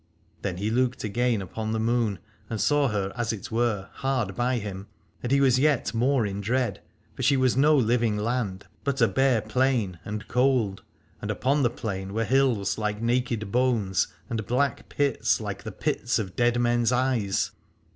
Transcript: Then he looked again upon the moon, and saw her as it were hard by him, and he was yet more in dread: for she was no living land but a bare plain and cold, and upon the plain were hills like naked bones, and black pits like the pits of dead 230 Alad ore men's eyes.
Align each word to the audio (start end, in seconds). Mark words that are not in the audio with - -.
Then 0.41 0.57
he 0.57 0.71
looked 0.71 1.03
again 1.03 1.43
upon 1.43 1.73
the 1.73 1.79
moon, 1.79 2.17
and 2.49 2.59
saw 2.59 2.87
her 2.87 3.13
as 3.15 3.31
it 3.31 3.51
were 3.51 3.87
hard 3.93 4.33
by 4.35 4.57
him, 4.57 4.87
and 5.21 5.31
he 5.31 5.39
was 5.39 5.59
yet 5.59 5.93
more 5.93 6.25
in 6.25 6.41
dread: 6.41 6.81
for 7.15 7.21
she 7.21 7.37
was 7.37 7.55
no 7.55 7.75
living 7.75 8.17
land 8.17 8.65
but 8.83 8.99
a 8.99 9.07
bare 9.07 9.41
plain 9.41 9.99
and 10.03 10.27
cold, 10.27 10.81
and 11.21 11.29
upon 11.29 11.61
the 11.61 11.69
plain 11.69 12.15
were 12.15 12.25
hills 12.25 12.79
like 12.79 12.99
naked 12.99 13.51
bones, 13.51 14.07
and 14.27 14.47
black 14.47 14.89
pits 14.89 15.39
like 15.39 15.61
the 15.61 15.71
pits 15.71 16.17
of 16.17 16.35
dead 16.35 16.55
230 16.55 16.57
Alad 16.57 16.57
ore 16.57 16.63
men's 16.79 16.91
eyes. 16.91 17.51